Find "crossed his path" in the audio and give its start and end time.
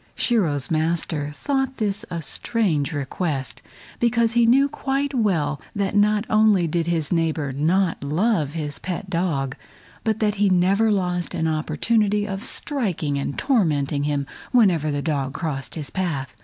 15.35-16.35